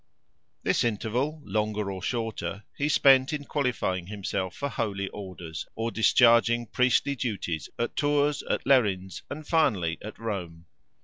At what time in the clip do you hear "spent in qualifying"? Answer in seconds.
2.89-4.07